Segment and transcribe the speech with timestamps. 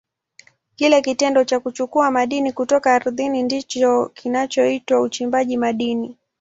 [0.75, 6.17] Kile kitendo cha kuchukua madini kutoka ardhini ndicho kinachoitwa uchimbaji madini.